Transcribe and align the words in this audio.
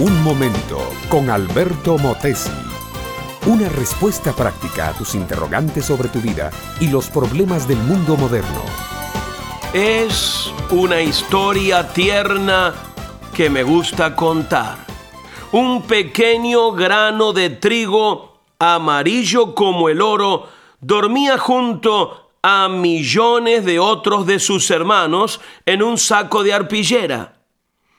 Un 0.00 0.22
momento 0.22 0.78
con 1.08 1.28
Alberto 1.28 1.98
Motesi. 1.98 2.52
Una 3.46 3.68
respuesta 3.68 4.32
práctica 4.32 4.90
a 4.90 4.92
tus 4.92 5.16
interrogantes 5.16 5.86
sobre 5.86 6.08
tu 6.08 6.20
vida 6.20 6.52
y 6.78 6.86
los 6.86 7.08
problemas 7.08 7.66
del 7.66 7.78
mundo 7.78 8.16
moderno. 8.16 8.62
Es 9.72 10.52
una 10.70 11.00
historia 11.00 11.88
tierna 11.88 12.74
que 13.34 13.50
me 13.50 13.64
gusta 13.64 14.14
contar. 14.14 14.78
Un 15.50 15.82
pequeño 15.82 16.70
grano 16.70 17.32
de 17.32 17.50
trigo 17.50 18.38
amarillo 18.60 19.52
como 19.52 19.88
el 19.88 20.00
oro 20.00 20.48
dormía 20.80 21.38
junto 21.38 22.30
a 22.40 22.68
millones 22.68 23.64
de 23.64 23.80
otros 23.80 24.28
de 24.28 24.38
sus 24.38 24.70
hermanos 24.70 25.40
en 25.66 25.82
un 25.82 25.98
saco 25.98 26.44
de 26.44 26.52
arpillera. 26.52 27.40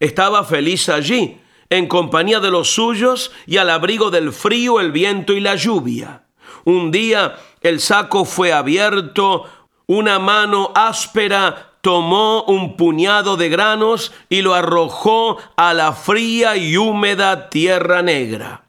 Estaba 0.00 0.42
feliz 0.42 0.88
allí, 0.88 1.40
en 1.70 1.86
compañía 1.86 2.40
de 2.40 2.50
los 2.50 2.74
suyos 2.74 3.32
y 3.46 3.56
al 3.56 3.70
abrigo 3.70 4.10
del 4.10 4.32
frío, 4.32 4.80
el 4.80 4.92
viento 4.92 5.32
y 5.32 5.40
la 5.40 5.56
lluvia. 5.56 6.26
Un 6.64 6.90
día 6.90 7.36
el 7.60 7.80
saco 7.80 8.24
fue 8.24 8.52
abierto, 8.52 9.46
una 9.86 10.18
mano 10.18 10.72
áspera 10.74 11.72
tomó 11.84 12.44
un 12.44 12.76
puñado 12.76 13.36
de 13.36 13.50
granos 13.50 14.12
y 14.30 14.40
lo 14.40 14.54
arrojó 14.54 15.36
a 15.56 15.74
la 15.74 15.92
fría 15.92 16.56
y 16.56 16.78
húmeda 16.78 17.50
tierra 17.50 18.00
negra. 18.02 18.64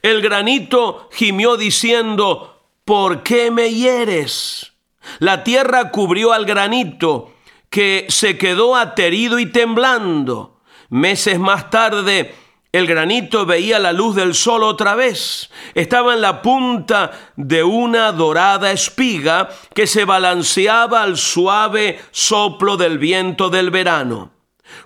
El 0.00 0.22
granito 0.22 1.08
gimió 1.12 1.56
diciendo, 1.56 2.68
¿por 2.84 3.24
qué 3.24 3.50
me 3.50 3.72
hieres? 3.72 4.72
La 5.18 5.42
tierra 5.42 5.90
cubrió 5.90 6.32
al 6.32 6.44
granito, 6.44 7.32
que 7.68 8.06
se 8.08 8.38
quedó 8.38 8.76
aterido 8.76 9.38
y 9.38 9.46
temblando. 9.46 10.51
Meses 10.92 11.38
más 11.38 11.70
tarde, 11.70 12.34
el 12.70 12.86
granito 12.86 13.46
veía 13.46 13.78
la 13.78 13.94
luz 13.94 14.14
del 14.14 14.34
sol 14.34 14.62
otra 14.62 14.94
vez. 14.94 15.48
Estaba 15.72 16.12
en 16.12 16.20
la 16.20 16.42
punta 16.42 17.12
de 17.34 17.64
una 17.64 18.12
dorada 18.12 18.72
espiga 18.72 19.48
que 19.74 19.86
se 19.86 20.04
balanceaba 20.04 21.02
al 21.02 21.16
suave 21.16 21.98
soplo 22.10 22.76
del 22.76 22.98
viento 22.98 23.48
del 23.48 23.70
verano. 23.70 24.32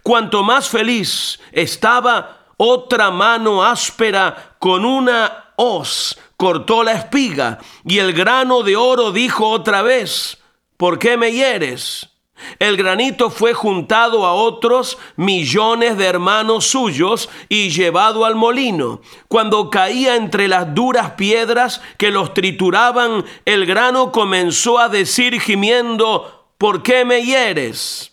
Cuanto 0.04 0.44
más 0.44 0.68
feliz 0.68 1.40
estaba, 1.50 2.52
otra 2.56 3.10
mano 3.10 3.64
áspera 3.64 4.54
con 4.60 4.84
una 4.84 5.46
hoz 5.56 6.16
cortó 6.36 6.84
la 6.84 6.92
espiga 6.92 7.58
y 7.84 7.98
el 7.98 8.12
grano 8.12 8.62
de 8.62 8.76
oro 8.76 9.10
dijo 9.10 9.48
otra 9.48 9.82
vez, 9.82 10.38
¿por 10.76 11.00
qué 11.00 11.16
me 11.16 11.32
hieres? 11.32 12.15
El 12.58 12.76
granito 12.76 13.30
fue 13.30 13.54
juntado 13.54 14.26
a 14.26 14.34
otros 14.34 14.98
millones 15.16 15.96
de 15.96 16.06
hermanos 16.06 16.66
suyos 16.66 17.28
y 17.48 17.70
llevado 17.70 18.24
al 18.24 18.34
molino. 18.34 19.00
Cuando 19.28 19.70
caía 19.70 20.16
entre 20.16 20.48
las 20.48 20.74
duras 20.74 21.12
piedras 21.12 21.80
que 21.98 22.10
los 22.10 22.34
trituraban, 22.34 23.24
el 23.44 23.66
grano 23.66 24.12
comenzó 24.12 24.78
a 24.78 24.88
decir 24.88 25.40
gimiendo, 25.40 26.46
¿por 26.58 26.82
qué 26.82 27.04
me 27.04 27.22
hieres? 27.22 28.12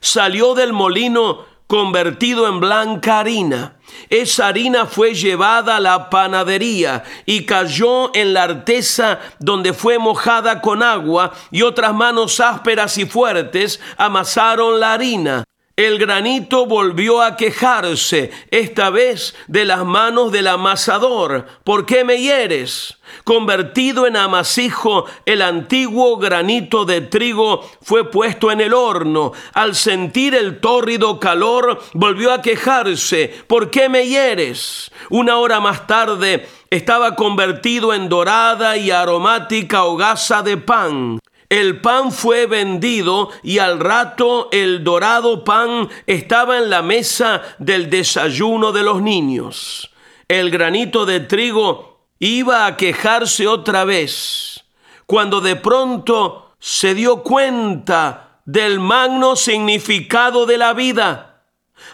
Salió 0.00 0.54
del 0.54 0.72
molino 0.72 1.49
convertido 1.70 2.48
en 2.48 2.58
blanca 2.58 3.20
harina. 3.20 3.76
Esa 4.08 4.48
harina 4.48 4.86
fue 4.86 5.14
llevada 5.14 5.76
a 5.76 5.80
la 5.80 6.10
panadería 6.10 7.04
y 7.26 7.46
cayó 7.46 8.12
en 8.12 8.34
la 8.34 8.42
artesa 8.42 9.20
donde 9.38 9.72
fue 9.72 9.96
mojada 9.96 10.60
con 10.62 10.82
agua 10.82 11.32
y 11.52 11.62
otras 11.62 11.94
manos 11.94 12.40
ásperas 12.40 12.98
y 12.98 13.06
fuertes 13.06 13.78
amasaron 13.96 14.80
la 14.80 14.94
harina. 14.94 15.44
El 15.80 15.96
granito 15.98 16.66
volvió 16.66 17.22
a 17.22 17.38
quejarse, 17.38 18.30
esta 18.50 18.90
vez 18.90 19.34
de 19.48 19.64
las 19.64 19.82
manos 19.86 20.30
del 20.30 20.46
amasador. 20.48 21.46
¿Por 21.64 21.86
qué 21.86 22.04
me 22.04 22.18
hieres? 22.18 22.98
Convertido 23.24 24.06
en 24.06 24.18
amasijo, 24.18 25.06
el 25.24 25.40
antiguo 25.40 26.18
granito 26.18 26.84
de 26.84 27.00
trigo 27.00 27.66
fue 27.80 28.10
puesto 28.10 28.52
en 28.52 28.60
el 28.60 28.74
horno. 28.74 29.32
Al 29.54 29.74
sentir 29.74 30.34
el 30.34 30.60
tórrido 30.60 31.18
calor, 31.18 31.82
volvió 31.94 32.34
a 32.34 32.42
quejarse. 32.42 33.34
¿Por 33.46 33.70
qué 33.70 33.88
me 33.88 34.06
hieres? 34.06 34.92
Una 35.08 35.38
hora 35.38 35.60
más 35.60 35.86
tarde, 35.86 36.46
estaba 36.68 37.16
convertido 37.16 37.94
en 37.94 38.10
dorada 38.10 38.76
y 38.76 38.90
aromática 38.90 39.84
hogaza 39.84 40.42
de 40.42 40.58
pan. 40.58 41.20
El 41.50 41.80
pan 41.80 42.12
fue 42.12 42.46
vendido 42.46 43.30
y 43.42 43.58
al 43.58 43.80
rato 43.80 44.48
el 44.52 44.84
dorado 44.84 45.42
pan 45.42 45.88
estaba 46.06 46.58
en 46.58 46.70
la 46.70 46.80
mesa 46.80 47.42
del 47.58 47.90
desayuno 47.90 48.70
de 48.70 48.84
los 48.84 49.02
niños. 49.02 49.90
El 50.28 50.52
granito 50.52 51.06
de 51.06 51.18
trigo 51.18 52.06
iba 52.20 52.66
a 52.66 52.76
quejarse 52.76 53.48
otra 53.48 53.84
vez, 53.84 54.64
cuando 55.06 55.40
de 55.40 55.56
pronto 55.56 56.52
se 56.60 56.94
dio 56.94 57.24
cuenta 57.24 58.38
del 58.44 58.78
magno 58.78 59.34
significado 59.34 60.46
de 60.46 60.56
la 60.56 60.72
vida. 60.72 61.42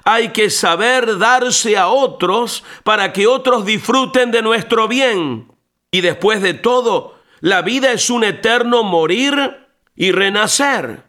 Hay 0.04 0.34
que 0.34 0.50
saber 0.50 1.16
darse 1.16 1.78
a 1.78 1.88
otros 1.88 2.62
para 2.84 3.10
que 3.10 3.26
otros 3.26 3.64
disfruten 3.64 4.30
de 4.32 4.42
nuestro 4.42 4.86
bien. 4.86 5.50
Y 5.90 6.02
después 6.02 6.42
de 6.42 6.52
todo, 6.52 7.15
la 7.40 7.62
vida 7.62 7.92
es 7.92 8.10
un 8.10 8.24
eterno 8.24 8.82
morir 8.82 9.34
y 9.94 10.12
renacer. 10.12 11.04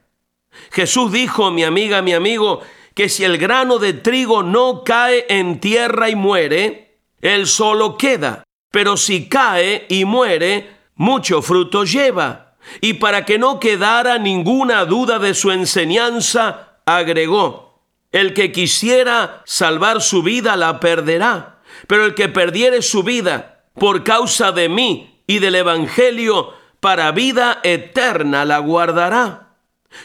Jesús 0.71 1.11
dijo, 1.11 1.51
mi 1.51 1.63
amiga, 1.63 2.01
mi 2.01 2.13
amigo, 2.13 2.61
que 2.93 3.09
si 3.09 3.23
el 3.23 3.37
grano 3.37 3.77
de 3.77 3.93
trigo 3.93 4.43
no 4.43 4.83
cae 4.83 5.25
en 5.29 5.59
tierra 5.59 6.09
y 6.09 6.15
muere, 6.15 6.99
él 7.21 7.47
solo 7.47 7.97
queda. 7.97 8.43
Pero 8.71 8.97
si 8.97 9.29
cae 9.29 9.85
y 9.89 10.05
muere, 10.05 10.69
mucho 10.95 11.41
fruto 11.41 11.83
lleva. 11.83 12.55
Y 12.81 12.93
para 12.93 13.23
que 13.23 13.39
no 13.39 13.59
quedara 13.59 14.17
ninguna 14.17 14.83
duda 14.85 15.19
de 15.19 15.33
su 15.33 15.51
enseñanza, 15.51 16.79
agregó, 16.85 17.83
el 18.11 18.33
que 18.33 18.51
quisiera 18.51 19.41
salvar 19.45 20.01
su 20.01 20.23
vida 20.23 20.55
la 20.55 20.79
perderá, 20.79 21.61
pero 21.87 22.05
el 22.05 22.15
que 22.15 22.29
perdiere 22.29 22.81
su 22.81 23.03
vida 23.03 23.63
por 23.75 24.03
causa 24.03 24.51
de 24.51 24.69
mí 24.69 25.16
y 25.27 25.39
del 25.39 25.55
Evangelio, 25.55 26.53
para 26.79 27.11
vida 27.11 27.59
eterna 27.63 28.45
la 28.45 28.59
guardará. 28.59 29.55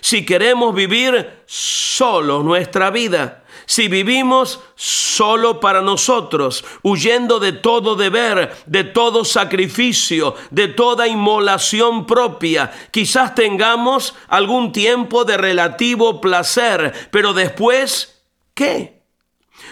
Si 0.01 0.25
queremos 0.25 0.75
vivir 0.75 1.43
solo 1.47 2.43
nuestra 2.43 2.91
vida, 2.91 3.45
si 3.67 3.89
vivimos 3.89 4.61
solo 4.75 5.61
para 5.61 5.81
nosotros, 5.81 6.65
huyendo 6.83 7.39
de 7.39 7.53
todo 7.53 7.95
deber, 7.95 8.55
de 8.67 8.85
todo 8.85 9.25
sacrificio, 9.25 10.35
de 10.51 10.69
toda 10.69 11.07
inmolación 11.07 12.07
propia, 12.07 12.73
quizás 12.91 13.35
tengamos 13.35 14.15
algún 14.29 14.73
tiempo 14.73 15.25
de 15.25 15.37
relativo 15.37 16.21
placer, 16.21 17.09
pero 17.11 17.33
después, 17.33 18.23
¿qué? 18.55 19.03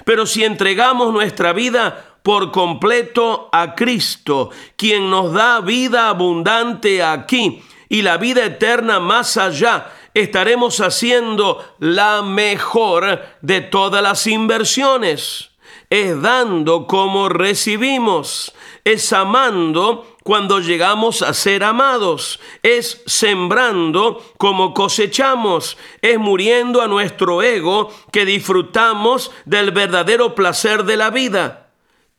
Pero 0.05 0.27
si 0.27 0.45
entregamos 0.45 1.13
nuestra 1.13 1.53
vida 1.53 2.10
por 2.23 2.51
completo 2.53 3.49
a 3.53 3.75
Cristo, 3.75 4.51
quien 4.77 5.11
nos 5.11 5.33
da 5.33 5.61
vida 5.61 6.09
abundante 6.09 7.03
aquí 7.03 7.63
y 7.89 8.03
la 8.03 8.17
vida 8.19 8.45
eterna 8.45 9.01
más 9.01 9.37
allá, 9.37 9.93
estaremos 10.15 10.81
haciendo 10.81 11.65
la 11.79 12.23
mejor 12.23 13.21
de 13.41 13.61
todas 13.61 14.03
las 14.03 14.27
inversiones. 14.27 15.51
Es 15.89 16.23
dando 16.23 16.87
como 16.87 17.29
recibimos, 17.29 18.53
es 18.85 19.13
amando 19.13 20.17
cuando 20.23 20.61
llegamos 20.61 21.23
a 21.23 21.35
ser 21.35 21.65
amados, 21.65 22.39
es 22.63 23.03
sembrando 23.07 24.23
como 24.37 24.73
cosechamos, 24.73 25.77
es 26.01 26.17
muriendo 26.17 26.81
a 26.81 26.87
nuestro 26.87 27.43
ego 27.43 27.91
que 28.13 28.25
disfrutamos 28.25 29.33
del 29.47 29.73
verdadero 29.73 30.37
placer 30.37 30.85
de 30.85 30.97
la 30.97 31.11
vida 31.11 31.70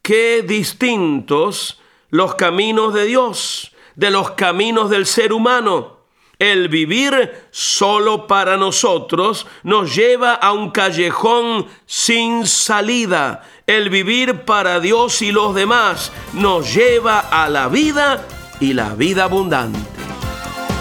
qué 0.02 0.44
distintos 0.48 1.80
los 2.10 2.36
caminos 2.36 2.94
de 2.94 3.06
Dios 3.06 3.72
de 3.96 4.12
los 4.12 4.32
caminos 4.32 4.90
del 4.90 5.06
ser 5.06 5.34
humano. 5.34 6.02
El 6.40 6.70
vivir 6.70 7.46
solo 7.52 8.26
para 8.26 8.58
nosotros 8.58 9.46
nos 9.62 9.96
lleva 9.96 10.34
a 10.34 10.54
un 10.54 10.72
callejón 10.72 11.68
sin 11.86 12.48
salida. 12.48 13.44
El 13.68 13.92
vivir 13.92 14.44
para 14.44 14.80
Dios 14.80 15.22
y 15.22 15.32
los 15.32 15.54
demás 15.54 16.12
nos 16.34 16.74
lleva 16.74 17.20
a 17.20 17.48
la 17.48 17.68
vida 17.68 18.26
y 18.60 18.74
la 18.74 18.96
vida 18.96 19.26
abundante. 19.26 19.80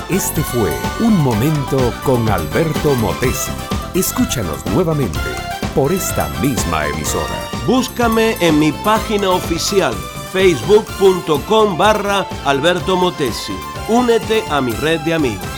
Este 0.08 0.42
fue 0.42 0.72
Un 1.00 1.22
Momento 1.22 1.92
con 2.04 2.26
Alberto 2.30 2.94
Motesi. 2.94 3.52
Escúchanos 3.94 4.64
nuevamente 4.66 5.18
por 5.74 5.92
esta 5.92 6.28
misma 6.40 6.86
emisora. 6.86 7.48
Búscame 7.66 8.36
en 8.40 8.58
mi 8.58 8.72
página 8.72 9.30
oficial 9.30 9.94
facebook.com 10.32 11.76
barra 11.76 12.26
Alberto 12.44 12.96
Motesi. 12.96 13.56
Únete 13.88 14.44
a 14.50 14.60
mi 14.60 14.72
red 14.72 15.00
de 15.00 15.14
amigos. 15.14 15.49